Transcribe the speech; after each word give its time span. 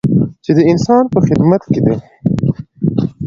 چې 0.43 0.51
د 0.57 0.59
انسان 0.71 1.03
په 1.13 1.19
خدمت 1.27 1.61
کې 1.71 1.79
دی. 1.85 1.95